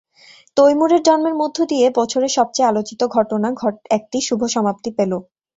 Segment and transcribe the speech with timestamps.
[0.57, 3.47] তৈমুরের জন্মের মধ্য দিয়ে বছরের সবচেয়ে আলোচিত ঘটনা
[3.97, 5.11] একটি শুভ সমাপ্তি পেল।